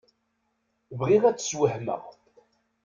Bɣiɣ 0.99 1.23
ad 1.25 1.37
t-sswehmeɣ. 1.37 2.03